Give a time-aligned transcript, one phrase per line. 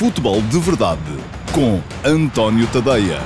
[0.00, 1.02] Futebol de Verdade
[1.54, 3.20] com António Tadeia.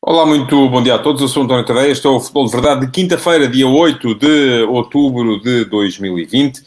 [0.00, 1.20] Olá, muito bom dia a todos.
[1.20, 1.92] Eu sou António Tadeia.
[1.92, 6.62] Estou ao Futebol de Verdade de quinta-feira, dia 8 de outubro de 2020.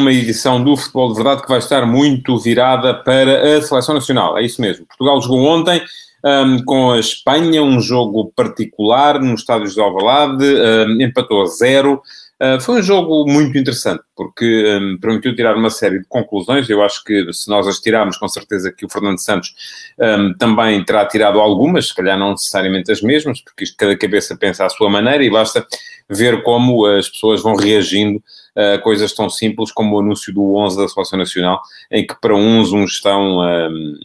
[0.00, 4.38] Uma edição do Futebol de Verdade que vai estar muito virada para a Seleção Nacional.
[4.38, 4.86] É isso mesmo.
[4.86, 5.82] Portugal jogou ontem
[6.24, 12.02] um, com a Espanha, um jogo particular no estádio de Alvalade, um, empatou a zero.
[12.40, 16.68] Uh, foi um jogo muito interessante, porque um, permitiu tirar uma série de conclusões.
[16.68, 19.52] Eu acho que se nós as tirarmos, com certeza que o Fernando Santos
[19.98, 24.36] um, também terá tirado algumas, se calhar não necessariamente as mesmas, porque isto cada cabeça
[24.36, 25.66] pensa à sua maneira e basta
[26.08, 28.22] ver como as pessoas vão reagindo
[28.56, 31.60] a coisas tão simples como o anúncio do 11 da Seleção Nacional,
[31.90, 33.38] em que para uns, uns estão.
[33.40, 33.98] Um,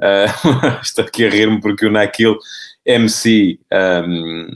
[0.00, 2.36] uh, estou aqui a rir-me porque o Naquil
[2.84, 3.58] MC
[4.06, 4.46] um,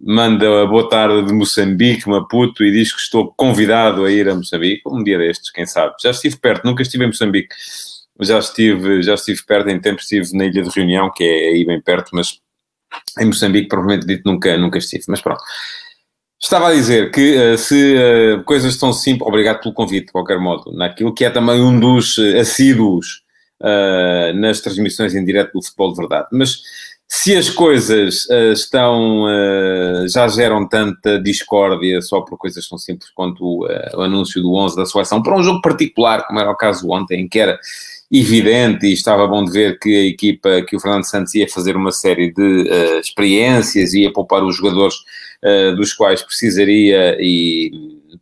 [0.00, 4.34] manda a boa tarde de Moçambique, Maputo, e diz que estou convidado a ir a
[4.34, 5.94] Moçambique, um dia destes, quem sabe.
[6.02, 7.54] Já estive perto, nunca estive em Moçambique,
[8.20, 11.64] já estive, já estive perto, em tempo estive na Ilha de Reunião, que é aí
[11.64, 12.38] bem perto, mas
[13.18, 15.04] em Moçambique, provavelmente dito, nunca, nunca estive.
[15.08, 15.42] Mas pronto.
[16.40, 20.38] Estava a dizer que uh, se uh, coisas tão simples, obrigado pelo convite, de qualquer
[20.38, 23.22] modo, naquilo que é também um dos uh, assíduos
[24.34, 26.60] nas transmissões em direto do futebol de verdade, mas
[27.10, 33.10] se as coisas uh, estão, uh, já geram tanta discórdia só por coisas tão simples
[33.14, 36.56] quanto uh, o anúncio do 11 da seleção, para um jogo particular, como era o
[36.56, 37.58] caso ontem, em que era
[38.12, 41.76] evidente e estava bom de ver que a equipa, que o Fernando Santos ia fazer
[41.76, 42.68] uma série de
[43.00, 44.94] experiências, ia poupar os jogadores
[45.76, 47.70] dos quais precisaria e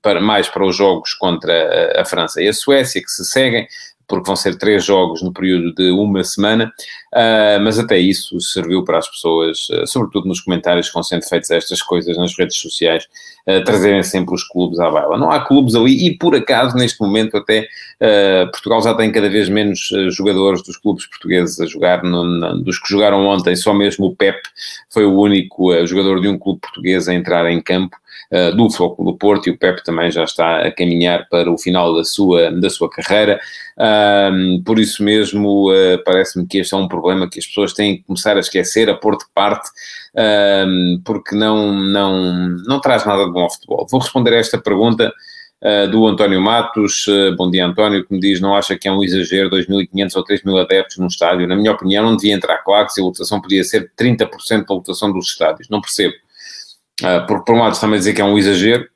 [0.03, 1.53] para, mais para os jogos contra
[1.97, 3.69] a, a França e a Suécia, que se seguem,
[4.09, 6.73] porque vão ser três jogos no período de uma semana,
[7.13, 11.29] uh, mas até isso serviu para as pessoas, uh, sobretudo nos comentários que vão sendo
[11.29, 13.07] feitos estas coisas nas redes sociais,
[13.47, 15.19] uh, trazerem sempre os clubes à baila.
[15.19, 17.67] Não há clubes ali e, por acaso, neste momento até
[18.53, 22.79] Portugal já tem cada vez menos jogadores dos clubes portugueses a jogar, no, no, dos
[22.79, 24.39] que jogaram ontem, só mesmo o Pep
[24.91, 27.97] foi o único jogador de um clube português a entrar em campo.
[28.33, 31.57] Uh, do Flóculo do Porto e o Pep também já está a caminhar para o
[31.57, 33.39] final da sua, da sua carreira.
[33.79, 37.99] Um, por isso mesmo, uh, parece-me que este é um problema que as pessoas têm
[37.99, 39.69] que começar a esquecer, a pôr de parte,
[40.67, 43.87] um, porque não, não, não traz nada de bom ao futebol.
[43.89, 45.13] Vou responder a esta pergunta
[45.63, 47.07] uh, do António Matos.
[47.07, 50.25] Uh, bom dia, António, que me diz: não acha que é um exagero 2.500 ou
[50.25, 51.47] 3.000 adeptos num estádio?
[51.47, 52.59] Na minha opinião, não devia entrar.
[52.59, 55.69] Claro que se a lotação podia ser 30% da lotação dos estádios.
[55.69, 56.15] Não percebo.
[57.27, 58.89] Porque, por um lado, está-me a dizer que é um exagero.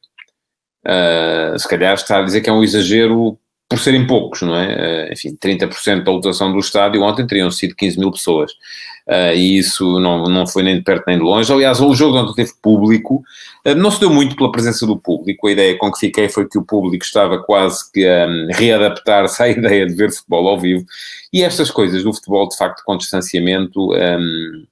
[1.58, 3.38] se calhar está a dizer que é um exagero
[3.70, 5.06] por serem poucos, não é?
[5.08, 8.50] Uh, enfim, 30% da lotação do estádio ontem teriam sido 15 mil pessoas.
[9.06, 11.52] Uh, e isso não, não foi nem de perto nem de longe.
[11.52, 13.22] Aliás, o jogo onde teve público
[13.64, 15.46] uh, não se deu muito pela presença do público.
[15.46, 19.40] A ideia com que fiquei foi que o público estava quase que a um, readaptar-se
[19.40, 20.84] à ideia de ver futebol ao vivo.
[21.32, 23.92] E estas coisas do futebol, de facto, com distanciamento.
[23.92, 24.64] Um,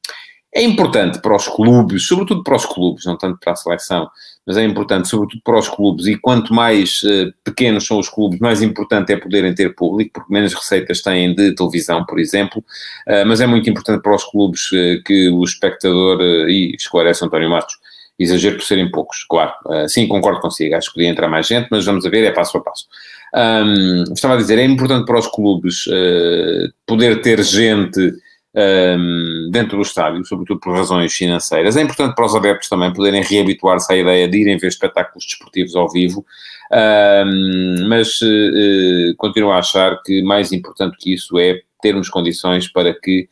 [0.58, 4.10] é importante para os clubes, sobretudo para os clubes, não tanto para a seleção,
[4.44, 8.40] mas é importante sobretudo para os clubes, e quanto mais uh, pequenos são os clubes,
[8.40, 12.58] mais importante é poderem ter público, porque menos receitas têm de televisão, por exemplo,
[13.06, 17.50] uh, mas é muito importante para os clubes uh, que o espectador, e esclarece António
[17.50, 17.76] Matos,
[18.18, 19.52] exagero por serem poucos, claro,
[19.86, 22.58] sim, concordo consigo, acho que podia entrar mais gente, mas vamos a ver, é passo
[22.58, 22.86] a passo.
[23.32, 25.84] Um, estava a dizer, é importante para os clubes
[26.84, 28.12] poder ter gente
[28.58, 31.76] um, dentro do estádio, sobretudo por razões financeiras.
[31.76, 35.76] É importante para os adeptos também poderem reabituar-se à ideia de irem ver espetáculos desportivos
[35.76, 36.24] ao vivo,
[36.72, 42.92] um, mas uh, continuo a achar que mais importante que isso é termos condições para
[42.92, 43.28] que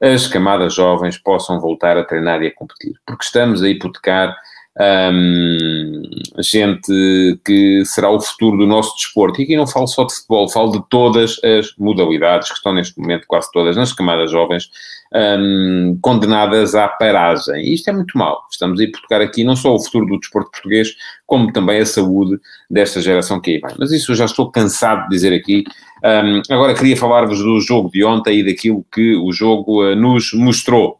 [0.00, 4.36] as camadas jovens possam voltar a treinar e a competir, porque estamos a hipotecar
[4.80, 6.02] um,
[6.40, 9.40] gente que será o futuro do nosso desporto.
[9.40, 12.98] E aqui não falo só de futebol, falo de todas as modalidades que estão neste
[12.98, 14.68] momento, quase todas, nas camadas jovens,
[15.14, 17.62] um, condenadas à paragem.
[17.62, 18.42] E isto é muito mau.
[18.50, 20.94] Estamos a hipotecar aqui não só o futuro do desporto português,
[21.26, 22.38] como também a saúde
[22.68, 23.76] desta geração que aí vem.
[23.78, 25.64] Mas isso eu já estou cansado de dizer aqui.
[26.04, 30.32] Um, agora queria falar-vos do jogo de ontem e daquilo que o jogo uh, nos
[30.34, 30.98] mostrou.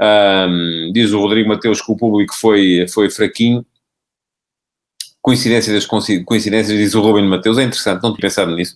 [0.00, 3.64] Um, diz o Rodrigo Mateus que o público foi, foi fraquinho.
[5.20, 8.74] Coincidência das coincidências, diz o Ruben Mateus, é interessante, não tinha pensado nisso.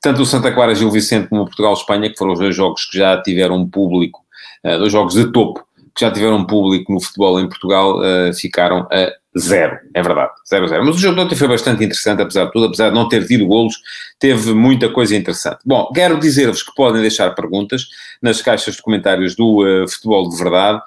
[0.00, 2.96] Tanto o Santa Clara Gil Vicente como o Portugal-Espanha, que foram os dois jogos que
[2.96, 4.24] já tiveram um público,
[4.64, 5.62] uh, dois jogos de topo,
[5.94, 10.68] que já tiveram público no futebol em Portugal uh, ficaram a zero, é verdade, zero,
[10.68, 10.84] zero.
[10.84, 13.26] Mas o jogo de ontem foi bastante interessante, apesar de tudo, apesar de não ter
[13.26, 13.74] tido golos,
[14.18, 15.58] teve muita coisa interessante.
[15.64, 17.86] Bom, quero dizer-vos que podem deixar perguntas
[18.20, 20.82] nas caixas de comentários do uh, Futebol de Verdade,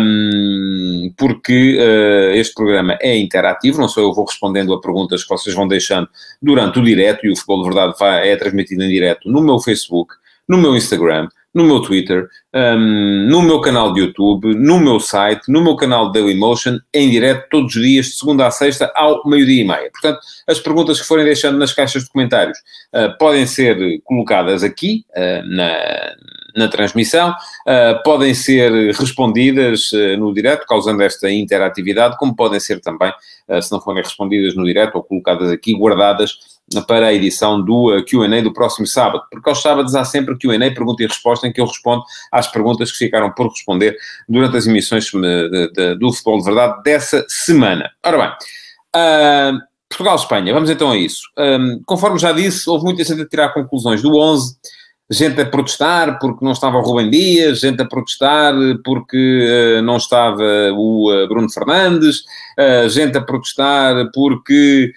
[0.00, 5.28] um, porque uh, este programa é interativo, não só eu vou respondendo a perguntas que
[5.28, 6.08] vocês vão deixando
[6.40, 9.60] durante o direto, e o Futebol de Verdade vai, é transmitido em direto no meu
[9.60, 10.14] Facebook,
[10.48, 15.50] no meu Instagram, no meu Twitter, um, no meu canal de YouTube, no meu site,
[15.50, 19.62] no meu canal Dailymotion, em direto todos os dias, de segunda a sexta, ao meio-dia
[19.62, 19.90] e meia.
[19.90, 22.58] Portanto, as perguntas que forem deixando nas caixas de comentários
[22.94, 26.14] uh, podem ser colocadas aqui, uh, na,
[26.56, 33.12] na transmissão, uh, podem ser respondidas no direto, causando esta interatividade, como podem ser também,
[33.60, 38.04] se não forem respondidas no direto ou colocadas aqui, guardadas para a edição do uh,
[38.04, 41.60] Q&A do próximo sábado, porque aos sábados há sempre Q&A, pergunta e resposta, em que
[41.60, 43.96] eu respondo às perguntas que ficaram por responder
[44.28, 47.90] durante as emissões de, de, do Futebol de Verdade dessa semana.
[48.04, 48.28] Ora bem,
[48.96, 51.22] uh, Portugal-Espanha, vamos então a isso.
[51.38, 54.56] Um, conforme já disse, houve muita gente a tirar conclusões do 11,
[55.10, 58.54] gente a protestar porque não estava o Rubem Dias, gente a protestar
[58.84, 62.20] porque uh, não estava o uh, Bruno Fernandes,
[62.58, 64.92] uh, gente a protestar porque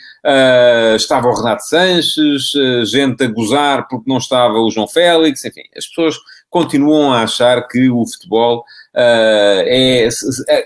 [0.95, 2.51] estava o Renato Sanches,
[2.85, 6.15] gente a gozar porque não estava o João Félix, enfim, as pessoas
[6.49, 8.63] continuam a achar que o futebol
[8.95, 10.09] é,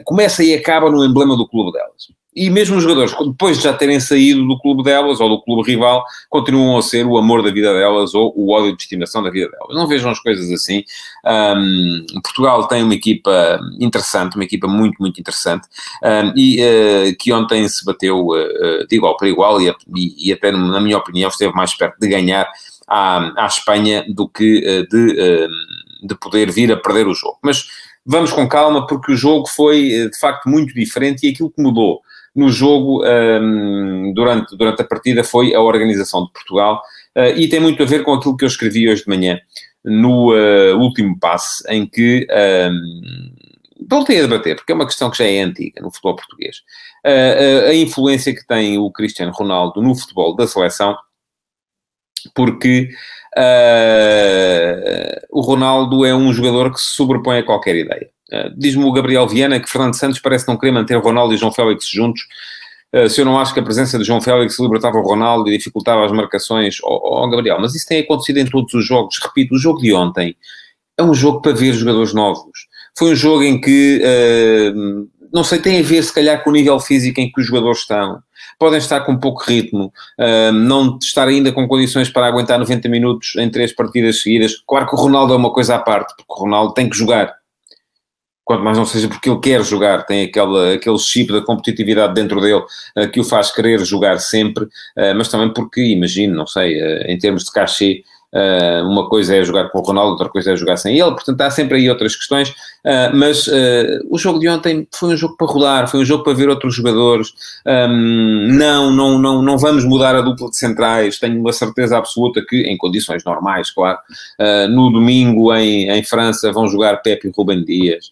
[0.05, 2.18] começa e acaba no emblema do clube delas.
[2.39, 5.69] E mesmo os jogadores, depois de já terem saído do clube delas ou do clube
[5.69, 9.29] rival, continuam a ser o amor da vida delas ou o ódio de estimação da
[9.29, 9.75] vida delas.
[9.75, 10.85] Não vejam as coisas assim.
[11.25, 15.67] Um, Portugal tem uma equipa interessante, uma equipa muito, muito interessante,
[16.01, 19.75] um, e uh, que ontem se bateu uh, de igual para igual e,
[20.17, 22.49] e, até, na minha opinião, esteve mais perto de ganhar
[22.87, 25.47] à, à Espanha do que uh, de,
[26.07, 27.37] de poder vir a perder o jogo.
[27.43, 27.67] Mas
[28.05, 31.99] vamos com calma, porque o jogo foi de facto muito diferente e aquilo que mudou
[32.35, 36.81] no jogo um, durante, durante a partida foi a organização de Portugal
[37.15, 39.39] uh, e tem muito a ver com aquilo que eu escrevi hoje de manhã
[39.83, 42.27] no uh, último passe, em que
[42.71, 43.31] um,
[43.89, 46.57] voltei a debater, porque é uma questão que já é antiga no futebol português.
[47.05, 50.95] Uh, a influência que tem o Cristiano Ronaldo no futebol da seleção,
[52.35, 52.89] porque
[55.29, 58.09] o Ronaldo é um jogador que se sobrepõe a qualquer ideia.
[58.31, 61.51] Uh, Diz-me o Gabriel Viana que Fernando Santos parece não querer manter Ronaldo e João
[61.51, 62.21] Félix juntos.
[62.93, 65.57] Uh, se eu não acho que a presença de João Félix libertava o Ronaldo e
[65.57, 69.19] dificultava as marcações, oh, oh, Gabriel, mas isso tem acontecido em todos os jogos.
[69.21, 70.35] Repito, o jogo de ontem
[70.97, 72.67] é um jogo para ver jogadores novos.
[72.97, 74.03] Foi um jogo em que,
[75.31, 77.79] não sei, tem a ver se calhar com o nível físico em que os jogadores
[77.79, 78.21] estão
[78.59, 83.35] podem estar com pouco ritmo, uh, não estar ainda com condições para aguentar 90 minutos
[83.37, 84.55] em três partidas seguidas.
[84.67, 87.33] Claro que o Ronaldo é uma coisa à parte, porque o Ronaldo tem que jogar.
[88.49, 92.41] Quanto mais não seja porque ele quer jogar, tem aquele, aquele chip da competitividade dentro
[92.41, 92.63] dele
[92.97, 97.15] uh, que o faz querer jogar sempre, uh, mas também porque, imagino, não sei, em
[97.19, 98.03] termos de cachê,
[98.85, 101.49] uma coisa é jogar com o Ronaldo, outra coisa é jogar sem ele, portanto há
[101.49, 102.53] sempre aí outras questões,
[103.11, 103.47] mas
[104.07, 106.75] o jogo de ontem foi um jogo para rodar, foi um jogo para ver outros
[106.75, 107.29] jogadores.
[107.65, 112.45] Um, não, não, não, não vamos mudar a dupla de centrais, tenho uma certeza absoluta
[112.47, 113.97] que, em condições normais, claro,
[114.69, 118.11] no domingo em, em França vão jogar Pepe e Rubem Dias.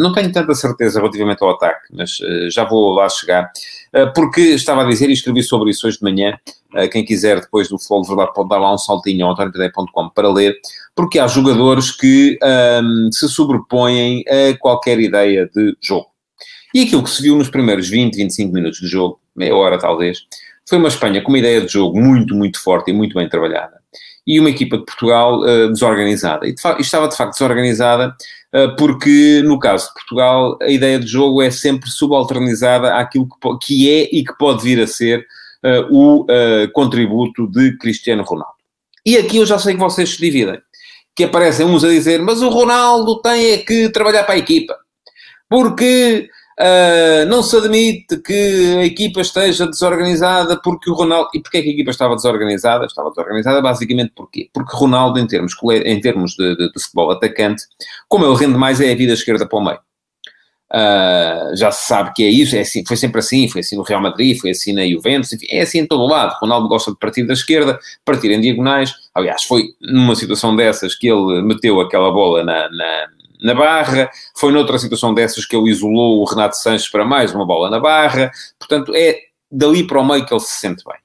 [0.00, 3.50] Não tenho tanta certeza relativamente ao ataque, mas uh, já vou lá chegar.
[3.94, 6.38] Uh, porque estava a dizer e escrevi sobre isso hoje de manhã.
[6.74, 10.10] Uh, quem quiser depois do Futebol de Verdade pode dar lá um saltinho ao antonio.com
[10.10, 10.54] para ler,
[10.94, 12.38] porque há jogadores que
[12.82, 16.08] um, se sobrepõem a qualquer ideia de jogo.
[16.74, 20.26] E aquilo que se viu nos primeiros 20, 25 minutos de jogo, meia hora talvez,
[20.68, 23.77] foi uma Espanha com uma ideia de jogo muito, muito forte e muito bem trabalhada.
[24.28, 26.46] E uma equipa de Portugal uh, desorganizada.
[26.46, 28.14] E, de estava de facto desorganizada
[28.54, 33.58] uh, porque, no caso de Portugal, a ideia de jogo é sempre subalternizada àquilo que,
[33.62, 35.26] que é e que pode vir a ser
[35.64, 36.26] uh, o
[36.74, 38.58] contributo de Cristiano Ronaldo.
[39.06, 40.60] E aqui eu já sei que vocês se dividem.
[41.16, 44.76] Que aparecem uns a dizer, mas o Ronaldo tem é que trabalhar para a equipa.
[45.48, 46.28] Porque
[46.60, 51.30] Uh, não se admite que a equipa esteja desorganizada porque o Ronaldo.
[51.32, 52.84] E porquê que a equipa estava desorganizada?
[52.84, 54.50] Estava desorganizada basicamente porquê?
[54.52, 57.62] Porque Ronaldo, em termos, em termos de, de, de futebol atacante,
[58.08, 59.78] como ele rende mais, é a vida esquerda para o meio.
[60.70, 63.82] Uh, já se sabe que é isso, é assim, foi sempre assim, foi assim no
[63.82, 66.36] Real Madrid, foi assim na Juventus, enfim, é assim em todo lado.
[66.40, 68.92] Ronaldo gosta de partir da esquerda, partir em diagonais.
[69.14, 73.06] Aliás, foi numa situação dessas que ele meteu aquela bola na, na
[73.40, 77.46] na barra, foi noutra situação dessas que ele isolou o Renato Sanches para mais uma
[77.46, 79.18] bola na barra, portanto é
[79.50, 80.96] dali para o meio que ele se sente bem.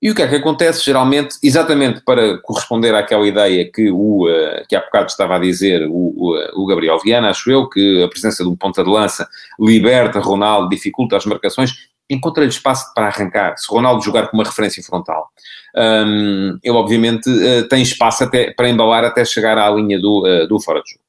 [0.00, 0.84] E o que é que acontece?
[0.84, 5.88] Geralmente, exatamente para corresponder àquela ideia que, o, uh, que há bocado estava a dizer
[5.90, 9.28] o, o, Gabriel Viana, acho eu, que a presença de um ponta de lança
[9.58, 13.56] liberta Ronaldo, dificulta as marcações, encontra-lhe espaço para arrancar.
[13.58, 15.28] Se Ronaldo jogar com uma referência frontal,
[15.76, 20.46] um, ele obviamente uh, tem espaço até, para embalar até chegar à linha do, uh,
[20.46, 21.07] do fora de jogo.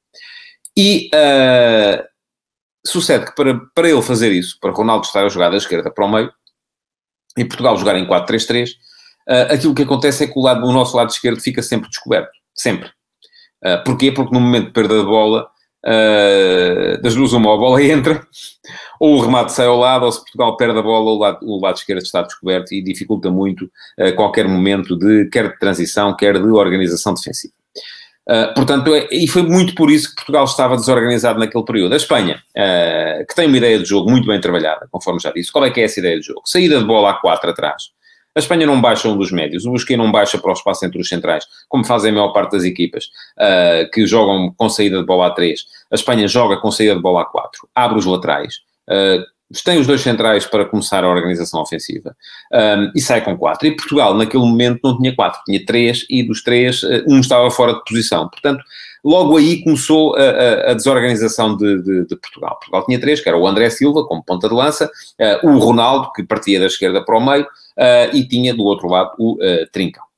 [0.77, 1.09] E
[2.85, 6.05] sucede que para, para ele fazer isso, para Ronaldo estar a jogar da esquerda para
[6.05, 6.31] o meio,
[7.37, 8.73] e Portugal jogar em 4-3-3, uh,
[9.27, 12.31] ah, aquilo que acontece é que o, lado, o nosso lado esquerdo fica sempre descoberto.
[12.53, 12.89] Sempre.
[13.63, 14.11] Uh, porquê?
[14.11, 15.47] Porque no momento de perda de bola,
[15.85, 18.25] uh, das duas uma, a bola entra,
[18.99, 21.61] ou o remate sai ao lado, ou se Portugal perde a bola, o lado, o
[21.61, 23.65] lado esquerdo está descoberto e dificulta muito
[23.99, 27.53] uh, qualquer momento de, quer de transição, quer de organização defensiva.
[28.29, 31.93] Uh, portanto, é, e foi muito por isso que Portugal estava desorganizado naquele período.
[31.93, 35.51] A Espanha, uh, que tem uma ideia de jogo muito bem trabalhada, conforme já disse.
[35.51, 36.41] Qual é que é essa ideia de jogo?
[36.45, 37.83] Saída de bola a 4 atrás.
[38.35, 41.01] A Espanha não baixa um dos médios, o Busquets não baixa para o espaço entre
[41.01, 43.05] os centrais, como fazem a maior parte das equipas
[43.37, 45.59] uh, que jogam com saída de bola a 3.
[45.91, 48.61] A Espanha joga com saída de bola a 4, abre os laterais,
[49.63, 52.15] tem os dois centrais para começar a organização ofensiva
[52.53, 53.67] um, e sai com quatro.
[53.67, 57.49] E Portugal, naquele momento, não tinha quatro, tinha três e dos três, eh, um estava
[57.49, 58.29] fora de posição.
[58.29, 58.63] Portanto,
[59.03, 62.57] logo aí começou a, a, a desorganização de, de, de, Portugal.
[62.59, 66.11] Portugal tinha três, que era o André Silva, como ponta de lança, uh, o Ronaldo,
[66.13, 69.67] que partia da esquerda para o meio, uh, e tinha do outro lado o uh,
[69.71, 70.08] Trincão.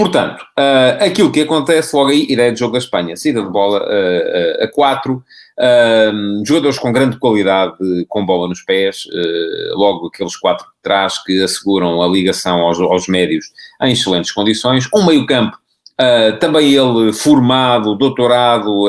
[0.00, 3.80] Portanto, uh, aquilo que acontece logo aí, ideia de jogo da Espanha, saída de bola
[3.80, 5.22] uh, uh, a 4,
[6.42, 7.76] jogadores com grande qualidade,
[8.08, 9.02] com bola nos pés,
[9.72, 13.44] logo aqueles quatro de trás que asseguram a ligação aos, aos médios
[13.82, 15.58] em excelentes condições, um meio campo,
[16.40, 18.86] também ele formado, doutorado,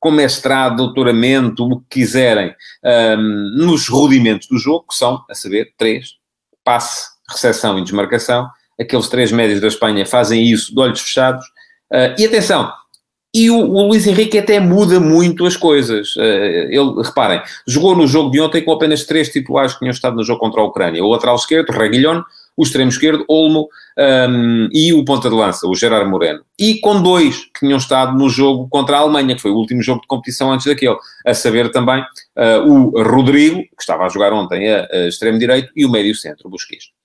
[0.00, 2.54] com mestrado, doutoramento, o que quiserem,
[3.54, 6.14] nos rudimentos do jogo, que são, a saber, três,
[6.64, 8.48] passe, recepção e desmarcação,
[8.80, 11.44] aqueles três médios da Espanha fazem isso de olhos fechados.
[11.92, 12.72] Uh, e atenção,
[13.36, 16.16] e o, o, Luís Henrique até muda muito as coisas.
[16.16, 20.16] Uh, ele, reparem, jogou no jogo de ontem com apenas três titulares que tinham estado
[20.16, 21.04] no jogo contra a Ucrânia.
[21.04, 22.22] O lateral esquerdo, Reguilhon,
[22.56, 23.68] o extremo esquerdo, Olmo,
[23.98, 26.40] um, e o ponta de lança, o Gerard Moreno.
[26.58, 29.82] E com dois que tinham estado no jogo contra a Alemanha, que foi o último
[29.82, 30.96] jogo de competição antes daquele.
[31.26, 35.70] A saber também uh, o Rodrigo, que estava a jogar ontem a, a extremo direito,
[35.76, 36.95] e o médio centro, o Busquets.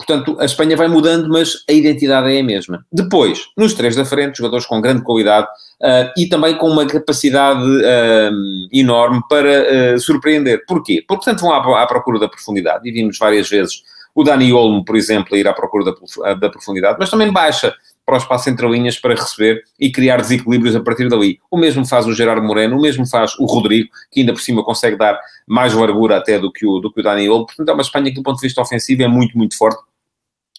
[0.00, 2.86] Portanto, a Espanha vai mudando, mas a identidade é a mesma.
[2.90, 7.62] Depois, nos três da frente, jogadores com grande qualidade uh, e também com uma capacidade
[7.62, 8.32] uh,
[8.72, 10.64] enorme para uh, surpreender.
[10.66, 11.04] Porquê?
[11.06, 13.82] Porque, portanto, vão à, à, procura da profundidade, e vimos várias vezes
[14.14, 17.74] o Dani Olmo, por exemplo, ir à procura da, da profundidade, mas também baixa
[18.06, 21.38] para o espaço entre linhas para receber e criar desequilíbrios a partir dali.
[21.50, 24.64] O mesmo faz o Gerardo Moreno, o mesmo faz o Rodrigo, que ainda por cima
[24.64, 27.44] consegue dar mais largura até do que o, do que o Dani Olmo.
[27.44, 29.89] Portanto, é uma Espanha que, do ponto de vista ofensivo, é muito, muito forte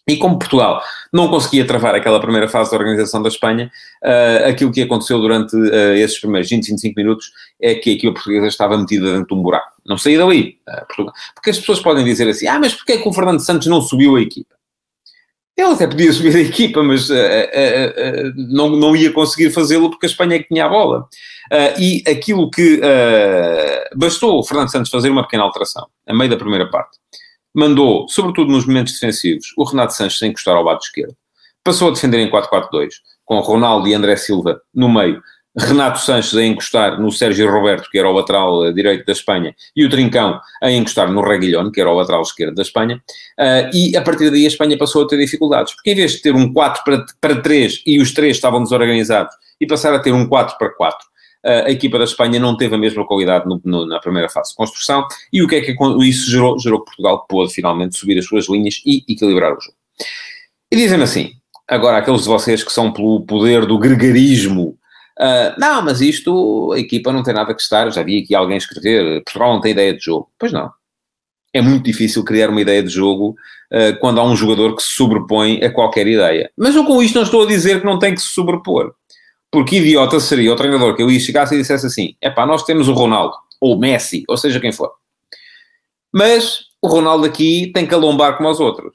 [0.07, 0.81] e como Portugal
[1.13, 3.71] não conseguia travar aquela primeira fase da organização da Espanha,
[4.03, 7.31] uh, aquilo que aconteceu durante uh, esses primeiros 20, 25 minutos
[7.61, 9.71] é que a equipa portuguesa estava metida dentro de um buraco.
[9.85, 10.57] Não saía dali.
[10.67, 13.67] Uh, porque as pessoas podem dizer assim, ah, mas porquê é que o Fernando Santos
[13.67, 14.55] não subiu a equipa?
[15.55, 17.09] Ele até podia subir a equipa, mas
[18.35, 21.07] não, não ia conseguir fazê-lo porque a Espanha é que tinha a bola.
[21.77, 22.81] e aquilo que
[23.95, 26.97] bastou o Fernando Santos fazer uma pequena alteração, a meio da primeira parte
[27.53, 31.15] mandou, sobretudo nos momentos defensivos, o Renato Sanches a encostar ao lado esquerdo.
[31.63, 32.89] Passou a defender em 4-4-2,
[33.25, 35.21] com Ronaldo e André Silva no meio,
[35.57, 39.53] Renato Sanches a encostar no Sérgio Roberto, que era o lateral eh, direito da Espanha,
[39.75, 43.01] e o Trincão a encostar no Reguilhón, que era o lateral esquerdo da Espanha,
[43.37, 46.21] uh, e a partir daí a Espanha passou a ter dificuldades, porque em vez de
[46.21, 50.13] ter um 4 para, para 3 e os três estavam desorganizados, e passar a ter
[50.13, 51.10] um 4 para 4,
[51.43, 54.55] a equipa da Espanha não teve a mesma qualidade no, no, na primeira fase de
[54.55, 56.59] construção, e o que é que isso gerou?
[56.59, 59.75] Gerou que Portugal pôde finalmente subir as suas linhas e equilibrar o jogo.
[60.71, 61.33] E dizem assim,
[61.67, 64.77] agora aqueles de vocês que são pelo poder do gregarismo,
[65.19, 68.57] uh, não, mas isto, a equipa não tem nada que estar, já vi aqui alguém
[68.57, 70.29] escrever, Portugal não tem ideia de jogo.
[70.37, 70.71] Pois não.
[71.53, 73.35] É muito difícil criar uma ideia de jogo
[73.71, 76.49] uh, quando há um jogador que se sobrepõe a qualquer ideia.
[76.57, 78.93] Mas eu com isto não estou a dizer que não tem que se sobrepor.
[79.51, 82.87] Porque idiota seria o treinador que ia chegasse e dissesse assim: é pá, nós temos
[82.87, 84.91] o Ronaldo, ou o Messi, ou seja quem for.
[86.13, 88.93] Mas o Ronaldo aqui tem que alombar como os outros.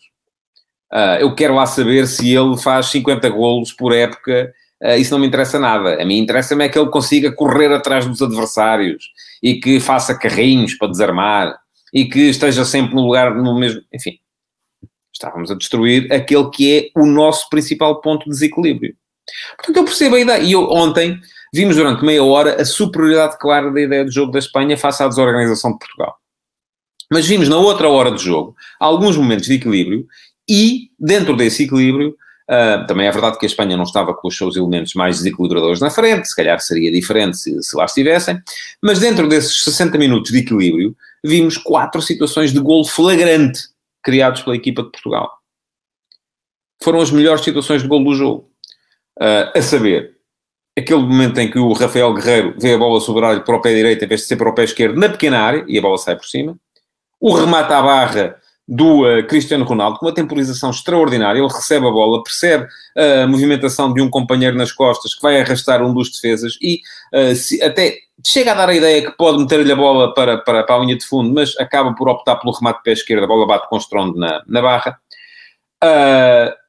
[0.93, 4.53] Uh, eu quero lá saber se ele faz 50 golos por época.
[4.83, 6.01] Uh, isso não me interessa nada.
[6.01, 9.11] A mim interessa-me é que ele consiga correr atrás dos adversários
[9.43, 11.57] e que faça carrinhos para desarmar
[11.93, 13.83] e que esteja sempre no lugar, no mesmo.
[13.93, 14.19] Enfim,
[15.13, 18.97] estávamos a destruir aquele que é o nosso principal ponto de desequilíbrio.
[19.57, 20.43] Portanto, eu percebo a ideia.
[20.43, 21.21] E eu, ontem
[21.53, 25.09] vimos durante meia hora a superioridade clara da ideia do jogo da Espanha face à
[25.09, 26.17] desorganização de Portugal.
[27.11, 30.07] Mas vimos na outra hora do jogo alguns momentos de equilíbrio
[30.49, 32.17] E, dentro desse equilíbrio,
[32.51, 35.81] uh, também é verdade que a Espanha não estava com os seus elementos mais desequilibradores
[35.81, 38.41] na frente, se calhar seria diferente se, se lá estivessem,
[38.83, 43.61] mas dentro desses 60 minutos de equilíbrio, vimos quatro situações de gol flagrante
[44.03, 45.33] criados pela equipa de Portugal.
[46.83, 48.51] Foram as melhores situações de gol do jogo.
[49.21, 50.17] Uh, a saber,
[50.79, 54.05] aquele momento em que o Rafael Guerreiro vê a bola sobrar para o pé direito
[54.05, 56.17] em vez de ser para o pé esquerdo na pequena área e a bola sai
[56.17, 56.57] por cima.
[57.19, 58.37] O remate à barra
[58.69, 61.39] do uh, Cristiano Ronaldo, com uma temporização extraordinária.
[61.39, 65.83] Ele recebe a bola, percebe a movimentação de um companheiro nas costas que vai arrastar
[65.83, 66.81] um dos defesas e
[67.15, 70.65] uh, se, até chega a dar a ideia que pode meter-lhe a bola para, para,
[70.65, 73.25] para a linha de fundo, mas acaba por optar pelo remate de pé esquerdo.
[73.25, 74.99] A bola bate com estrondo na, na barra.
[75.85, 76.66] Uh,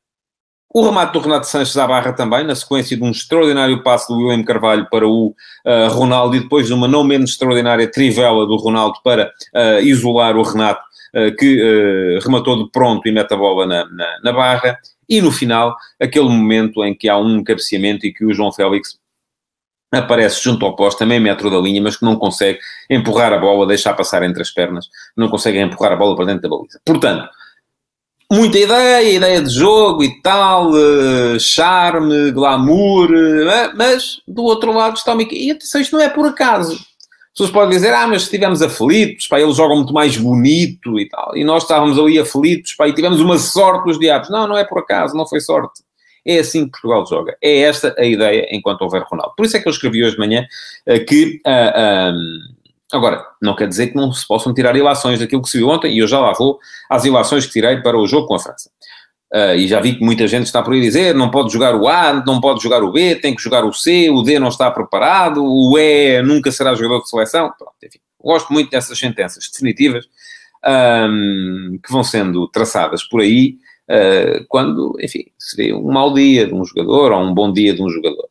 [0.73, 4.19] o remate do Renato Sanches à barra também, na sequência de um extraordinário passo do
[4.19, 5.27] William Carvalho para o
[5.65, 10.35] uh, Ronaldo e depois de uma não menos extraordinária trivela do Ronaldo para uh, isolar
[10.35, 10.83] o Renato,
[11.15, 14.77] uh, que rematou de pronto e mete a bola na, na, na, barra.
[15.07, 18.99] E no final, aquele momento em que há um cabeceamento e que o João Félix
[19.89, 22.59] aparece junto ao poste, também metro da linha, mas que não consegue
[22.89, 26.41] empurrar a bola, deixar passar entre as pernas, não consegue empurrar a bola para dentro
[26.41, 26.81] da baliza.
[26.85, 27.29] Portanto,
[28.31, 34.97] muita ideia, ideia de jogo e tal, uh, charme, glamour, uh, mas do outro lado
[34.97, 35.47] está o Mickey.
[35.47, 36.73] E atenção, isto não é por acaso.
[36.73, 41.07] As pessoas podem dizer, ah, mas estivemos aflitos, pá, eles jogam muito mais bonito e
[41.07, 41.37] tal.
[41.37, 44.29] E nós estávamos ali aflitos, pá, e tivemos uma sorte dos diabos.
[44.29, 45.83] Não, não é por acaso, não foi sorte.
[46.25, 47.37] É assim que Portugal joga.
[47.41, 49.33] É esta a ideia enquanto houver Ronaldo.
[49.37, 50.45] Por isso é que eu escrevi hoje de manhã
[50.87, 51.39] uh, que...
[51.45, 52.56] Uh,
[52.91, 55.93] Agora, não quer dizer que não se possam tirar ilações daquilo que se viu ontem,
[55.93, 56.57] e eu já lá vou
[56.89, 58.69] às ilações que tirei para o jogo com a França.
[59.33, 61.85] Uh, e já vi que muita gente está por aí dizer não pode jogar o
[61.85, 64.71] A, não pode jogar o B, tem que jogar o C, o D não está
[64.71, 67.51] preparado, o E nunca será jogador de seleção.
[67.57, 70.05] Pronto, enfim, gosto muito dessas sentenças definitivas
[70.65, 73.57] um, que vão sendo traçadas por aí
[73.89, 77.81] uh, quando, enfim, seria um mau dia de um jogador ou um bom dia de
[77.81, 78.29] um jogador.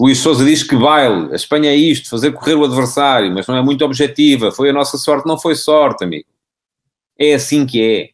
[0.00, 3.56] Luís Souza diz que baile, a Espanha é isto, fazer correr o adversário, mas não
[3.56, 4.50] é muito objetiva.
[4.50, 6.26] Foi a nossa sorte, não foi sorte, amigo.
[7.18, 8.10] É assim que é.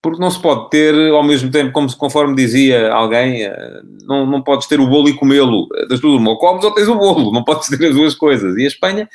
[0.00, 4.40] Porque não se pode ter, ao mesmo tempo, como conforme dizia alguém, eh, não, não
[4.40, 5.66] podes ter o bolo e comê-lo.
[5.88, 8.56] Das duas, ou comes ou tens o bolo, não podes ter as duas coisas.
[8.56, 9.08] E a Espanha,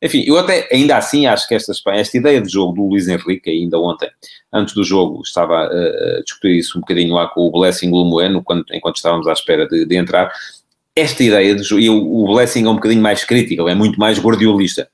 [0.00, 3.06] enfim, eu até, ainda assim, acho que esta Espanha, esta ideia de jogo do Luís
[3.06, 4.08] Henrique, ainda ontem,
[4.50, 8.42] antes do jogo, estava a discutir isso um bocadinho lá com o Blessing Lumoeno,
[8.72, 10.32] enquanto estávamos à espera de, de entrar
[10.94, 14.18] esta ideia de jogo, e o, Blessing é um bocadinho mais crítico, é muito mais
[14.18, 14.88] guardiolista.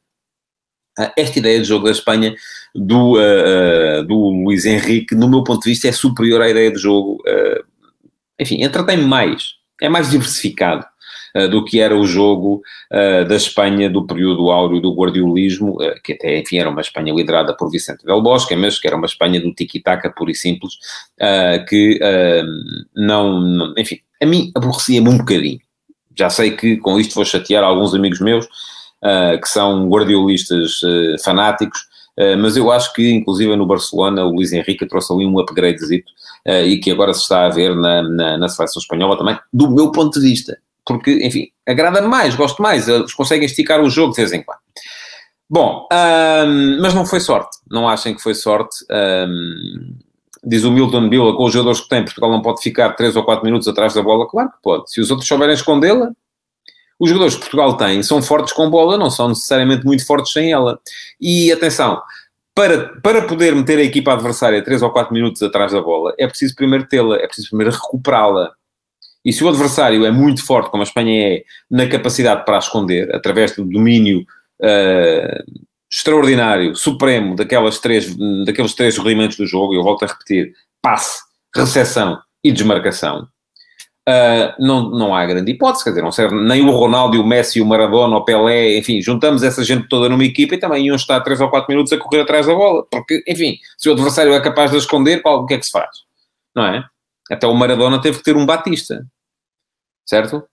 [0.98, 2.34] Ah, esta ideia de jogo da Espanha
[2.74, 6.70] do, uh, uh, do Luís Henrique, no meu ponto de vista, é superior à ideia
[6.70, 7.22] de jogo.
[7.26, 7.64] Uh,
[8.40, 10.84] enfim, entretém mais, é mais diversificado
[11.50, 12.62] do que era o jogo
[13.28, 17.70] da Espanha do período áureo do guardiolismo, que até, enfim, era uma Espanha liderada por
[17.70, 20.78] Vicente Del Bosque, mas que era uma Espanha do tiki-taka puro e simples,
[21.68, 22.00] que
[22.94, 25.60] não, não, enfim, a mim aborrecia-me um bocadinho
[26.18, 31.22] já sei que com isto vou chatear alguns amigos meus uh, que são guardiolistas uh,
[31.22, 31.80] fanáticos,
[32.18, 36.10] uh, mas eu acho que, inclusive, no Barcelona, o Luís Henrique trouxe ali um upgradezito
[36.64, 39.90] e que agora se está a ver na, na, na seleção espanhola também, do meu
[39.90, 40.56] ponto de vista.
[40.84, 44.60] Porque, enfim, agrada-me mais, gosto mais, eles conseguem esticar o jogo de vez em quando.
[45.48, 47.58] Bom, um, mas não foi sorte.
[47.70, 48.84] Não achem que foi sorte.
[48.90, 49.96] Um,
[50.46, 53.24] diz o Milton Bila, com os jogadores que tem, Portugal não pode ficar 3 ou
[53.24, 54.28] 4 minutos atrás da bola?
[54.28, 54.90] Claro que pode.
[54.90, 56.12] Se os outros souberem escondê-la,
[56.98, 60.52] os jogadores que Portugal tem são fortes com bola, não são necessariamente muito fortes sem
[60.52, 60.78] ela.
[61.20, 62.00] E atenção,
[62.54, 66.28] para, para poder meter a equipa adversária 3 ou 4 minutos atrás da bola, é
[66.28, 68.52] preciso primeiro tê-la, é preciso primeiro recuperá-la.
[69.24, 72.60] E se o adversário é muito forte, como a Espanha é, na capacidade para a
[72.60, 74.20] esconder, através do domínio
[74.60, 81.20] uh, extraordinário, supremo daquelas três, daqueles três rudimentos do jogo, eu volto a repetir, passe,
[81.54, 83.28] recepção e desmarcação,
[84.08, 87.60] uh, não, não há grande hipótese, quer dizer, não serve nem o Ronaldo, o Messi,
[87.60, 91.20] o Maradona, o Pelé, enfim, juntamos essa gente toda numa equipa e também iam estar
[91.20, 94.40] 3 ou 4 minutos a correr atrás da bola, porque, enfim, se o adversário é
[94.40, 95.90] capaz de esconder, o que é que se faz?
[96.54, 96.84] Não é?
[97.30, 99.04] Até o Maradona teve que ter um Batista,
[100.04, 100.44] certo?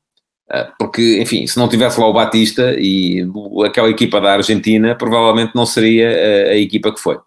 [0.54, 3.28] Ah, porque, enfim, se não tivesse lá o Batista e
[3.66, 7.18] aquela equipa da Argentina, provavelmente não seria a, a equipa que foi.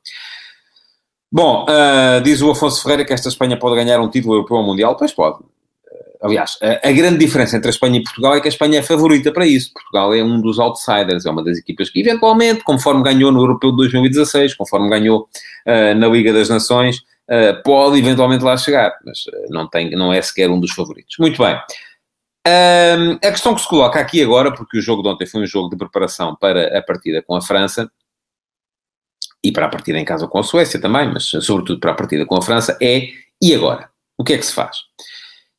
[1.31, 4.62] Bom, uh, diz o Afonso Ferreira que esta Espanha pode ganhar um título europeu ou
[4.62, 4.97] mundial.
[4.97, 5.39] Pois pode.
[6.23, 8.83] Aliás, a, a, grande diferença entre a Espanha e Portugal é que a Espanha é
[8.83, 9.73] favorita para isso.
[9.73, 13.73] Portugal é um dos outsiders, é uma das equipas que, eventualmente, conforme ganhou no Europeu
[13.73, 15.29] de 2016, conforme ganhou
[15.67, 20.23] uh, na Liga das Nações, uh, pode eventualmente lá chegar, mas não, tem, não é
[20.23, 21.17] sequer um dos favoritos.
[21.19, 21.59] Muito bem.
[22.46, 25.46] Um, a questão que se coloca aqui agora, porque o jogo de ontem foi um
[25.46, 27.90] jogo de preparação para a partida com a França,
[29.42, 32.26] e para a partida em casa com a Suécia também, mas sobretudo para a partida
[32.26, 33.09] com a França, é
[33.40, 33.88] e agora?
[34.18, 34.78] O que é que se faz?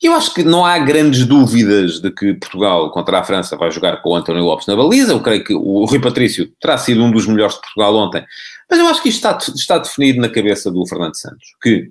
[0.01, 4.01] Eu acho que não há grandes dúvidas de que Portugal contra a França vai jogar
[4.01, 5.11] com o António Lopes na baliza.
[5.11, 8.23] Eu creio que o Rui Patrício terá sido um dos melhores de Portugal ontem.
[8.69, 11.47] Mas eu acho que isto está, está definido na cabeça do Fernando Santos.
[11.61, 11.89] Que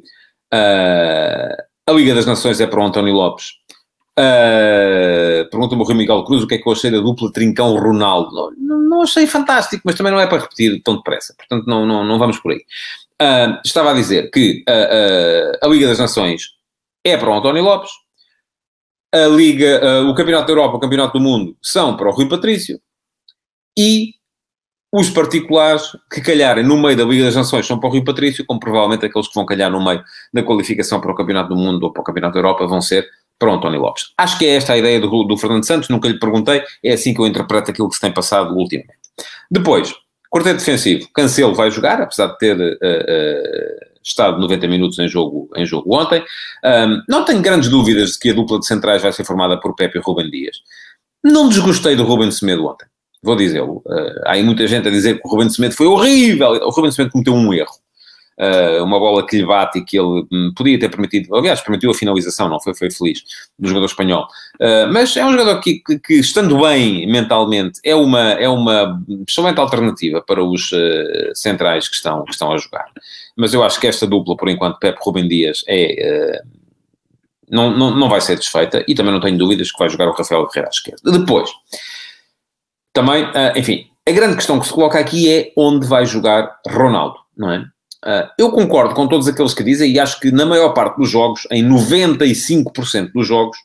[0.55, 3.55] uh, a Liga das Nações é para o António Lopes.
[4.19, 8.55] Uh, Pergunta-me o Rui Miguel Cruz o que é que eu achei da dupla Trincão-Ronaldo.
[8.57, 11.35] Não, não, achei fantástico, mas também não é para repetir tão depressa.
[11.37, 12.65] Portanto, não, não, não vamos por aí.
[13.21, 14.65] Uh, estava a dizer que
[15.63, 16.57] a Liga das Nações
[17.05, 17.91] é para o António Lopes.
[19.15, 22.29] A Liga, uh, o Campeonato da Europa, o Campeonato do Mundo são para o Rui
[22.29, 22.81] Patrício.
[23.79, 24.15] E
[24.93, 28.45] os particulares que calharem no meio da Liga das Nações são para o Rui Patrício,
[28.45, 30.03] como provavelmente aqueles que vão calhar no meio
[30.33, 33.07] da qualificação para o Campeonato do Mundo ou para o Campeonato da Europa vão ser
[33.39, 34.13] para o António Lopes.
[34.17, 37.13] Acho que é esta a ideia do, do Fernando Santos, nunca lhe perguntei, é assim
[37.13, 38.99] que eu interpreto aquilo que se tem passado ultimamente.
[39.51, 39.95] Depois,
[40.31, 45.49] quarteto defensivo, Cancelo vai jogar, apesar de ter uh, uh, estado 90 minutos em jogo,
[45.57, 46.23] em jogo ontem.
[46.65, 49.75] Um, não tenho grandes dúvidas de que a dupla de centrais vai ser formada por
[49.75, 50.57] Pepe e Ruben Dias.
[51.25, 52.87] Não desgostei do Ruben Semedo ontem,
[53.23, 53.83] vou dizê-lo.
[53.87, 56.51] Uh, há aí muita gente a dizer que o Ruben Semedo foi horrível.
[56.51, 57.73] O Ruben Semedo cometeu um erro.
[58.39, 61.91] Uh, uma bola que lhe bate e que ele um, podia ter permitido, aliás, permitiu
[61.91, 63.23] a finalização, não foi, foi feliz,
[63.59, 64.27] do jogador espanhol.
[64.61, 69.03] Uh, mas é um jogador que, que, que, estando bem mentalmente, é uma, é uma
[69.27, 72.85] excelente alternativa para os uh, centrais que estão, que estão a jogar.
[73.35, 76.43] Mas eu acho que esta dupla, por enquanto, Pepe Rubem Dias, é,
[77.51, 80.13] não, não, não vai ser desfeita e também não tenho dúvidas que vai jogar o
[80.13, 81.19] Rafael Guerreiro à esquerda.
[81.19, 81.51] Depois,
[82.93, 87.53] também, enfim, a grande questão que se coloca aqui é onde vai jogar Ronaldo, não
[87.53, 87.67] é?
[88.07, 91.11] Uh, eu concordo com todos aqueles que dizem, e acho que na maior parte dos
[91.11, 93.59] jogos, em 95% dos jogos,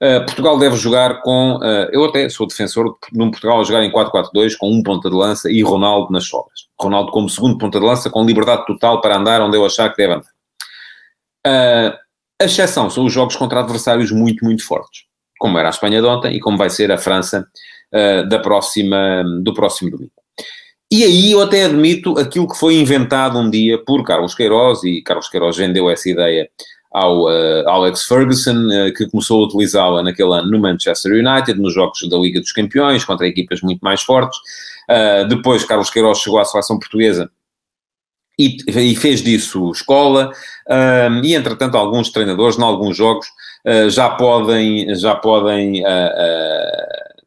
[0.00, 1.56] uh, Portugal deve jogar com.
[1.56, 5.10] Uh, eu até sou defensor de um Portugal a jogar em 4-4-2 com um ponta
[5.10, 6.68] de lança e Ronaldo nas sobras.
[6.80, 9.96] Ronaldo como segundo ponta de lança, com liberdade total para andar onde eu achar que
[9.96, 10.30] deve andar.
[12.40, 15.02] a exceção são os jogos contra adversários muito, muito fortes,
[15.36, 17.44] como era a Espanha de ontem e como vai ser a França
[18.28, 20.19] da próxima, do próximo domingo.
[20.92, 25.00] E aí eu até admito aquilo que foi inventado um dia por Carlos Queiroz, e
[25.02, 26.50] Carlos Queiroz vendeu essa ideia
[26.90, 31.72] ao uh, Alex Ferguson, uh, que começou a utilizá-la naquele ano no Manchester United, nos
[31.72, 34.36] jogos da Liga dos Campeões, contra equipas muito mais fortes.
[34.90, 37.30] Uh, depois Carlos Queiroz chegou à seleção portuguesa
[38.36, 40.32] e, e fez disso escola,
[41.22, 43.26] e entretanto alguns treinadores, em alguns jogos,
[43.90, 45.84] já podem, já podem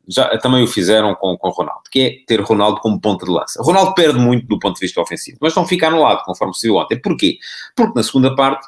[0.07, 3.61] já também o fizeram com, com Ronaldo, que é ter Ronaldo como ponta de lança.
[3.63, 6.75] Ronaldo perde muito do ponto de vista ofensivo, mas não fica anulado, conforme se viu
[6.75, 6.99] ontem.
[6.99, 7.37] Porquê?
[7.75, 8.65] Porque na segunda parte,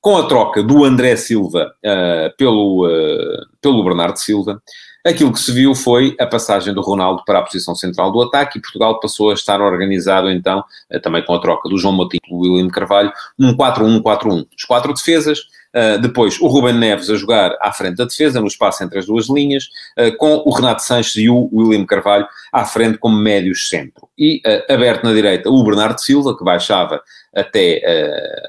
[0.00, 4.62] com a troca do André Silva uh, pelo, uh, pelo Bernardo Silva,
[5.04, 8.58] aquilo que se viu foi a passagem do Ronaldo para a posição central do ataque
[8.58, 12.20] e Portugal passou a estar organizado então, uh, também com a troca do João Moutinho
[12.24, 14.46] e do William Carvalho, um 4-1-4-1.
[14.56, 15.40] Os quatro defesas,
[15.76, 19.04] Uh, depois, o Ruben Neves a jogar à frente da defesa, no espaço entre as
[19.04, 19.64] duas linhas,
[19.98, 24.08] uh, com o Renato Sanches e o William Carvalho à frente como médios centro.
[24.16, 27.02] E uh, aberto na direita, o Bernardo Silva, que baixava
[27.34, 27.82] até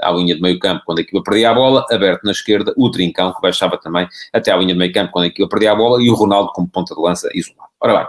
[0.01, 2.89] à linha de meio campo quando a equipa perdia a bola, aberto na esquerda, o
[2.89, 5.75] Trincão, que baixava também até à linha de meio campo quando a equipa perdia a
[5.75, 7.69] bola, e o Ronaldo como ponta de lança isolado.
[7.81, 8.07] Ora bem,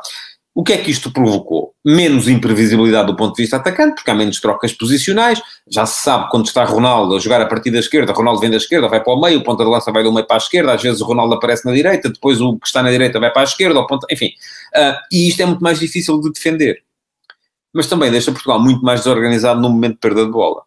[0.54, 1.67] o que é que isto provocou?
[1.90, 5.40] Menos imprevisibilidade do ponto de vista atacante, porque há menos trocas posicionais.
[5.66, 8.58] Já se sabe quando está Ronaldo a jogar a partir da esquerda, Ronaldo vem da
[8.58, 10.74] esquerda, vai para o meio, o ponta de lança vai do meio para a esquerda,
[10.74, 13.40] às vezes o Ronaldo aparece na direita, depois o que está na direita vai para
[13.40, 14.32] a esquerda, enfim.
[14.76, 16.82] Uh, e isto é muito mais difícil de defender.
[17.72, 20.62] Mas também deixa Portugal muito mais desorganizado no momento de perda de bola.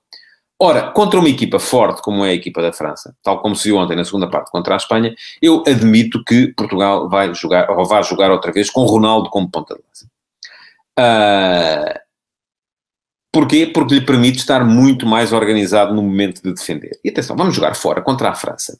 [0.63, 3.77] Ora, contra uma equipa forte como é a equipa da França, tal como se viu
[3.77, 8.03] ontem na segunda parte contra a Espanha, eu admito que Portugal vai jogar, ou vai
[8.03, 10.10] jogar outra vez com Ronaldo como ponta de lança.
[10.99, 11.99] Uh,
[13.31, 13.67] porquê?
[13.67, 16.99] Porque lhe permite estar muito mais organizado no momento de defender.
[17.03, 18.77] E atenção, vamos jogar fora contra a França.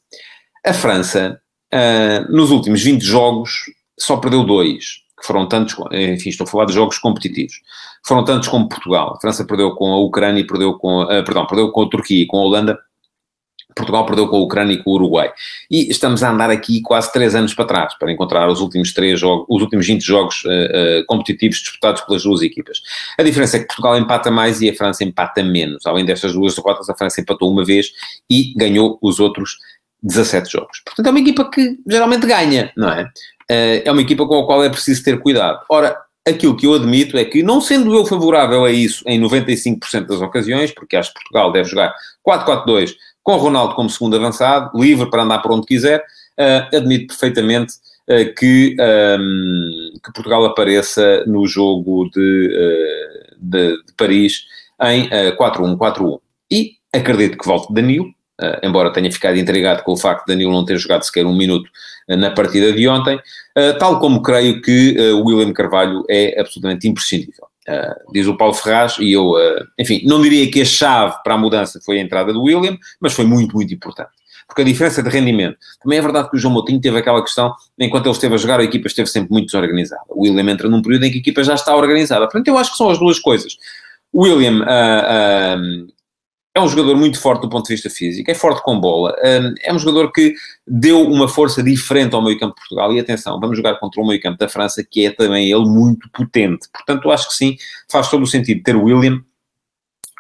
[0.66, 1.42] A França,
[1.74, 3.66] uh, nos últimos 20 jogos,
[4.00, 7.54] só perdeu dois que foram tantos, enfim, estou a falar de jogos competitivos,
[8.04, 9.14] foram tantos como Portugal.
[9.14, 12.26] A França perdeu com a Ucrânia perdeu com, uh, perdão, perdeu com a Turquia e
[12.26, 12.80] com a Holanda.
[13.76, 15.32] Portugal perdeu com a Ucrânia e com o Uruguai.
[15.70, 19.20] E estamos a andar aqui quase três anos para trás, para encontrar os últimos três
[19.20, 22.82] jogos, os últimos 20 jogos uh, uh, competitivos disputados pelas duas equipas.
[23.18, 25.86] A diferença é que Portugal empata mais e a França empata menos.
[25.86, 27.92] Além destas duas derrotas, a França empatou uma vez
[28.30, 29.58] e ganhou os outros
[30.04, 30.82] 17 jogos.
[30.86, 33.08] Portanto, é uma equipa que geralmente ganha, não é?
[33.50, 35.60] Eh, é uma equipa com a qual é preciso ter cuidado.
[35.70, 35.96] Ora,
[36.28, 40.22] aquilo que eu admito é que, não sendo eu favorável a isso em 95% das
[40.22, 41.94] ocasiões, porque acho que Portugal deve jogar
[42.28, 47.74] 4-4-2 com Ronaldo como segundo avançado, livre para andar por onde quiser, uh, admito perfeitamente
[48.10, 54.46] uh, que, um, que, Portugal apareça no jogo de, uh, de, de Paris
[54.84, 55.08] em
[55.38, 56.20] 4-1-4-1.
[56.50, 60.52] E acredito que volte Danilo, Uh, embora tenha ficado intrigado com o facto de Danilo
[60.52, 61.70] não ter jogado sequer um minuto
[62.10, 66.88] uh, na partida de ontem, uh, tal como creio que o William Carvalho é absolutamente
[66.88, 67.51] imprescindível.
[68.12, 69.34] Diz o Paulo Ferraz, e eu,
[69.78, 73.14] enfim, não diria que a chave para a mudança foi a entrada do William, mas
[73.14, 74.10] foi muito, muito importante.
[74.48, 75.58] Porque a diferença de rendimento.
[75.82, 78.60] Também é verdade que o João Moutinho teve aquela questão, enquanto ele esteve a jogar,
[78.60, 80.02] a equipa esteve sempre muito desorganizada.
[80.10, 82.26] O William entra num período em que a equipa já está organizada.
[82.26, 83.58] Portanto, eu acho que são as duas coisas.
[84.14, 85.88] William uh, uh,
[86.54, 89.54] é um jogador muito forte do ponto de vista físico, é forte com bola, hum,
[89.64, 90.34] é um jogador que
[90.68, 92.94] deu uma força diferente ao meio campo de Portugal.
[92.94, 96.10] E atenção, vamos jogar contra o meio campo da França, que é também ele muito
[96.12, 96.68] potente.
[96.74, 97.56] Portanto, acho que sim,
[97.90, 99.24] faz todo o sentido ter o William.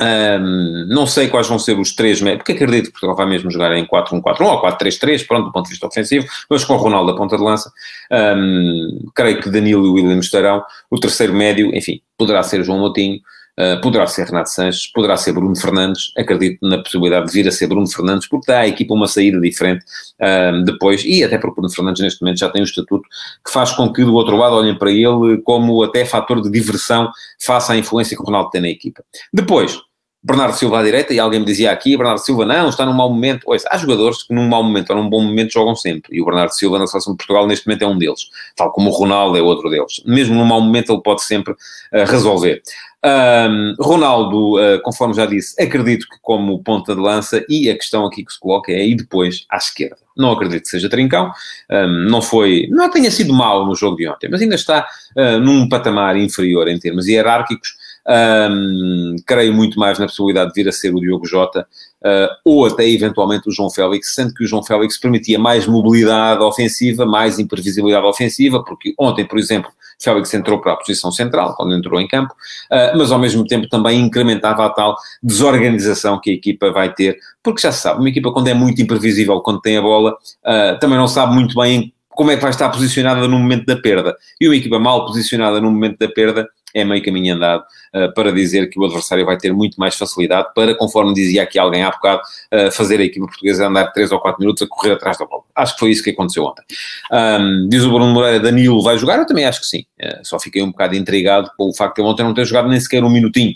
[0.01, 3.71] Um, não sei quais vão ser os três porque acredito que Portugal vai mesmo jogar
[3.77, 7.15] em 4-1-4-1 ou 4-3-3, pronto, do ponto de vista ofensivo, mas com o Ronaldo a
[7.15, 7.71] ponta de lança.
[8.11, 10.63] Um, creio que Danilo e William estarão.
[10.89, 13.19] O terceiro médio, enfim, poderá ser João Moutinho.
[13.59, 17.51] Uh, poderá ser Renato Sanches, poderá ser Bruno Fernandes, acredito na possibilidade de vir a
[17.51, 19.83] ser Bruno Fernandes, porque dá à equipa uma saída diferente
[20.19, 23.03] uh, depois, e até porque Bruno Fernandes neste momento já tem um estatuto
[23.45, 27.11] que faz com que do outro lado olhem para ele como até fator de diversão
[27.39, 29.03] face à influência que o Ronaldo tem na equipa.
[29.33, 29.77] Depois,
[30.23, 33.09] Bernardo Silva à direita, e alguém me dizia aqui, Bernardo Silva não, está num mau
[33.09, 33.43] momento.
[33.47, 36.25] Ouça, há jogadores que num mau momento ou num bom momento jogam sempre, e o
[36.25, 39.35] Bernardo Silva na seleção de Portugal neste momento é um deles, tal como o Ronaldo
[39.35, 40.01] é outro deles.
[40.05, 42.61] Mesmo num mau momento ele pode sempre uh, resolver.
[43.03, 48.05] Um, Ronaldo, uh, conforme já disse, acredito que como ponta de lança, e a questão
[48.05, 49.97] aqui que se coloca é, e depois, à esquerda.
[50.15, 51.31] Não acredito que seja trincão,
[51.71, 54.87] um, não foi, não tenha sido mal no jogo de ontem, mas ainda está
[55.17, 57.75] uh, num patamar inferior em termos hierárquicos,
[58.07, 61.67] um, creio muito mais na possibilidade de vir a ser o Diogo Jota
[62.03, 66.41] uh, ou até eventualmente o João Félix, sendo que o João Félix permitia mais mobilidade
[66.43, 71.75] ofensiva, mais imprevisibilidade ofensiva, porque ontem, por exemplo, Félix entrou para a posição central, quando
[71.75, 72.33] entrou em campo,
[72.71, 77.19] uh, mas ao mesmo tempo também incrementava a tal desorganização que a equipa vai ter,
[77.43, 80.79] porque já se sabe, uma equipa quando é muito imprevisível, quando tem a bola, uh,
[80.79, 84.15] também não sabe muito bem como é que vai estar posicionada no momento da perda.
[84.39, 88.31] E uma equipa mal posicionada no momento da perda é meio caminho andado uh, para
[88.31, 91.91] dizer que o adversário vai ter muito mais facilidade para, conforme dizia aqui alguém há
[91.91, 92.21] bocado,
[92.53, 95.43] uh, fazer a equipa portuguesa andar 3 ou 4 minutos a correr atrás da bola.
[95.55, 96.63] Acho que foi isso que aconteceu ontem.
[97.11, 99.19] Um, diz o Bruno Moreira, Danilo vai jogar?
[99.19, 99.85] Eu também acho que sim.
[100.01, 102.69] Uh, só fiquei um bocado intrigado com o facto de ele ontem não ter jogado
[102.69, 103.53] nem sequer um minutinho,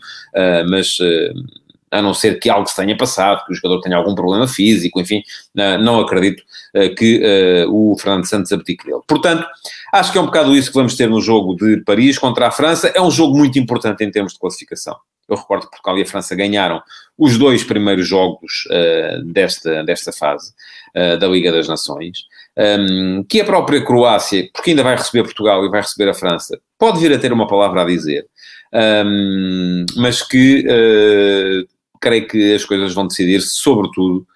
[0.69, 0.97] mas
[1.97, 4.99] a não ser que algo se tenha passado, que o jogador tenha algum problema físico,
[4.99, 5.21] enfim,
[5.81, 6.43] não acredito
[6.97, 9.01] que o Fernando Santos abdique dele.
[9.07, 9.45] Portanto,
[9.95, 12.51] Acho que é um bocado isso que vamos ter no jogo de Paris contra a
[12.51, 12.91] França.
[12.93, 14.93] É um jogo muito importante em termos de classificação.
[15.25, 16.81] Eu recordo que Portugal e a França ganharam
[17.17, 20.51] os dois primeiros jogos uh, desta, desta fase
[20.93, 22.25] uh, da Liga das Nações.
[22.57, 26.59] Um, que a própria Croácia, porque ainda vai receber Portugal e vai receber a França,
[26.77, 28.27] pode vir a ter uma palavra a dizer,
[29.05, 31.74] um, mas que uh,
[32.05, 34.27] creio que as coisas vão decidir, sobretudo,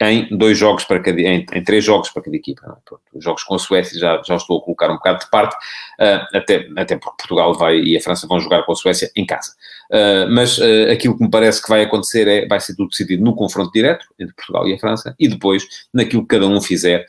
[0.00, 2.62] em dois jogos para cada, em, em três jogos para cada equipa.
[2.66, 3.18] É?
[3.18, 6.36] os jogos com a Suécia já, já estou a colocar um bocado de parte, uh,
[6.36, 9.52] até, até porque Portugal vai e a França vão jogar com a Suécia em casa.
[9.90, 13.22] Uh, mas uh, aquilo que me parece que vai acontecer é, vai ser tudo decidido
[13.22, 17.06] no confronto direto entre Portugal e a França e depois naquilo que cada um fizer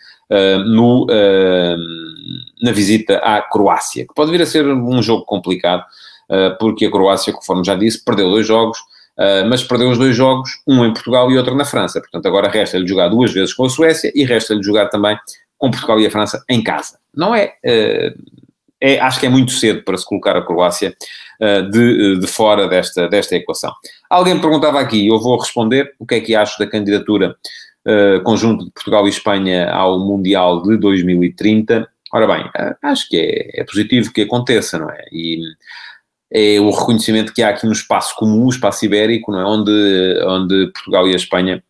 [0.65, 1.07] no,
[2.61, 5.85] na visita à Croácia, que pode vir a ser um jogo complicado,
[6.59, 8.77] porque a Croácia, conforme já disse, perdeu dois jogos,
[9.17, 11.99] Uh, mas perdeu os dois jogos, um em Portugal e outro na França.
[11.99, 15.17] Portanto, agora resta-lhe jogar duas vezes com a Suécia e resta-lhe jogar também
[15.57, 16.99] com Portugal e a França em casa.
[17.15, 18.23] Não é, uh,
[18.79, 20.95] é acho que é muito cedo para se colocar a Croácia
[21.41, 23.73] uh, de, de, fora desta, desta equação.
[24.07, 27.35] Alguém me perguntava aqui, eu vou responder o que é que acho da candidatura
[28.25, 31.87] conjunto de Portugal e Espanha ao Mundial de 2030.
[32.13, 32.43] Ora bem,
[32.83, 35.05] acho que é, é positivo que aconteça, não é?
[35.09, 35.39] E
[36.31, 39.45] é o reconhecimento que há aqui no espaço comum, o espaço ibérico, não é?
[39.45, 41.63] onde, onde Portugal e a Espanha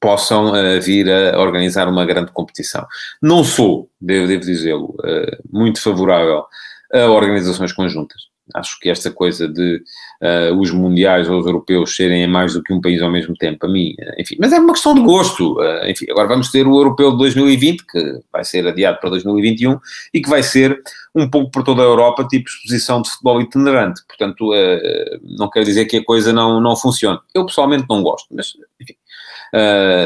[0.00, 2.86] possam uh, vir a organizar uma grande competição.
[3.20, 6.44] Não sou, devo, devo dizê-lo, uh, muito favorável
[6.92, 8.22] a organizações conjuntas.
[8.54, 9.82] Acho que esta coisa de
[10.22, 13.66] uh, os mundiais ou os europeus serem mais do que um país ao mesmo tempo,
[13.66, 15.58] a mim, enfim, mas é uma questão de gosto.
[15.58, 19.78] Uh, enfim, agora vamos ter o europeu de 2020, que vai ser adiado para 2021
[20.12, 20.80] e que vai ser
[21.14, 24.02] um pouco por toda a Europa, tipo exposição de futebol itinerante.
[24.06, 27.18] Portanto, uh, não quer dizer que a coisa não, não funcione.
[27.34, 28.94] Eu pessoalmente não gosto, mas enfim,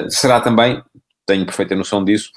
[0.08, 0.82] será também,
[1.26, 2.30] tenho perfeita noção disso,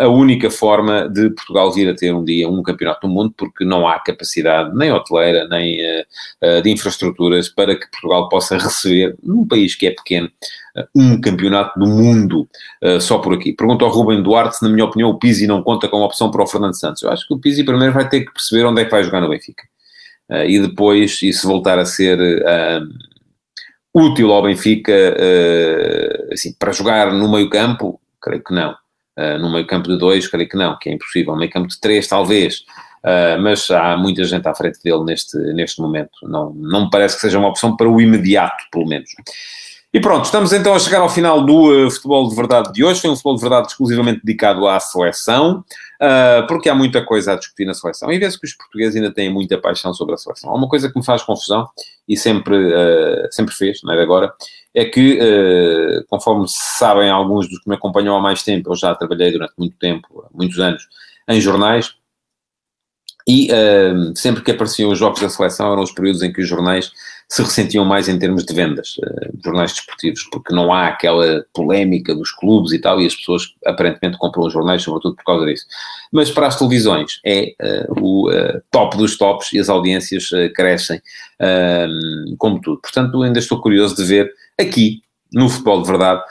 [0.00, 3.66] a única forma de Portugal vir a ter um dia um campeonato do mundo, porque
[3.66, 9.46] não há capacidade nem hoteleira, nem uh, de infraestruturas para que Portugal possa receber, num
[9.46, 10.26] país que é pequeno,
[10.76, 12.48] uh, um campeonato do mundo
[12.82, 13.52] uh, só por aqui.
[13.52, 16.42] Pergunto ao Rubem Duarte se, na minha opinião, o Pizzi não conta como opção para
[16.42, 17.02] o Fernando Santos.
[17.02, 19.20] Eu acho que o Pizzi primeiro vai ter que perceber onde é que vai jogar
[19.20, 19.64] no Benfica.
[20.30, 22.18] uh, e depois isso voltar a ser
[23.94, 24.94] útil ao Benfica
[26.32, 28.74] assim, para jogar no meio campo, creio que não.
[29.38, 31.32] No meio campo de dois, creio que não, que é impossível.
[31.32, 32.64] No meio campo de três, talvez.
[33.02, 36.10] Uh, mas há muita gente à frente dele neste, neste momento.
[36.22, 39.10] Não, não me parece que seja uma opção para o imediato, pelo menos.
[39.92, 43.00] E pronto, estamos então a chegar ao final do uh, Futebol de Verdade de hoje.
[43.00, 45.64] Foi um Futebol de Verdade exclusivamente dedicado à seleção,
[46.00, 48.12] uh, porque há muita coisa a discutir na seleção.
[48.12, 50.50] E vê-se que os portugueses ainda têm muita paixão sobre a seleção.
[50.50, 51.68] Há uma coisa que me faz confusão,
[52.06, 54.32] e sempre, uh, sempre fez, não é agora,
[54.72, 55.18] é que,
[56.08, 59.76] conforme sabem alguns dos que me acompanham há mais tempo, eu já trabalhei durante muito
[59.76, 60.86] tempo, muitos anos,
[61.28, 61.92] em jornais,
[63.26, 63.48] e
[64.14, 66.92] sempre que apareciam os jogos da seleção eram os períodos em que os jornais
[67.30, 72.12] se ressentiam mais em termos de vendas, uh, jornais desportivos, porque não há aquela polémica
[72.12, 75.64] dos clubes e tal, e as pessoas aparentemente compram os jornais, sobretudo por causa disso.
[76.12, 78.28] Mas para as televisões é uh, o
[78.72, 81.00] top dos tops e as audiências crescem,
[82.36, 82.80] como tudo.
[82.80, 85.00] Portanto, ainda estou curioso de ver aqui,
[85.32, 86.22] no futebol de verdade,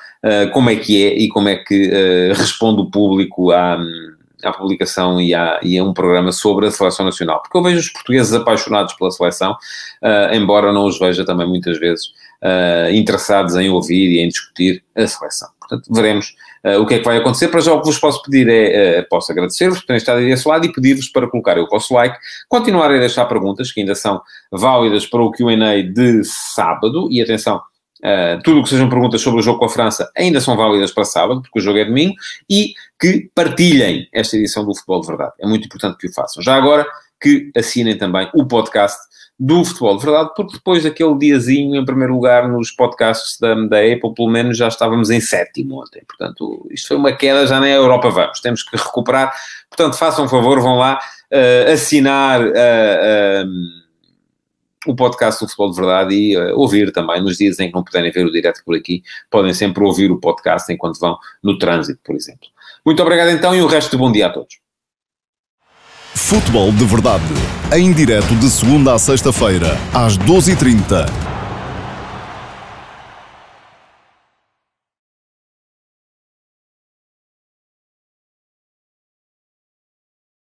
[0.51, 3.77] como é que é e como é que responde o público à.
[3.77, 7.63] Um, à publicação e a, e a um programa sobre a seleção nacional, porque eu
[7.63, 12.07] vejo os portugueses apaixonados pela seleção, uh, embora não os veja também muitas vezes
[12.43, 15.49] uh, interessados em ouvir e em discutir a seleção.
[15.59, 17.47] Portanto, veremos uh, o que é que vai acontecer.
[17.49, 20.47] Para já o que vos posso pedir é, posso agradecer-vos por terem estado aí desse
[20.47, 24.21] lado e pedir-vos para colocarem o vosso like, continuarem a deixar perguntas que ainda são
[24.51, 27.61] válidas para o Q&A de sábado, e atenção,
[27.99, 30.91] Uh, tudo o que sejam perguntas sobre o jogo com a França ainda são válidas
[30.91, 32.15] para sábado, porque o jogo é domingo,
[32.49, 35.33] e que partilhem esta edição do Futebol de Verdade.
[35.39, 36.41] É muito importante que o façam.
[36.41, 36.85] Já agora,
[37.21, 38.97] que assinem também o podcast
[39.39, 43.79] do Futebol de Verdade, porque depois daquele diazinho, em primeiro lugar, nos podcasts da, da
[43.79, 46.01] Apple, pelo menos já estávamos em sétimo ontem.
[46.05, 48.41] Portanto, isto foi uma queda, já na Europa vamos.
[48.41, 49.33] Temos que recuperar.
[49.69, 50.99] Portanto, façam um favor, vão lá
[51.31, 52.41] uh, assinar.
[52.41, 53.79] Uh,
[54.85, 57.83] o podcast do Futebol de Verdade e uh, ouvir também nos dias em que não
[57.83, 61.99] puderem ver o direto por aqui, podem sempre ouvir o podcast enquanto vão no trânsito,
[62.03, 62.47] por exemplo.
[62.85, 64.59] Muito obrigado então e o resto de bom dia a todos.
[66.15, 67.23] Futebol de Verdade,
[67.75, 71.28] em direto de segunda a sexta-feira, às 12h30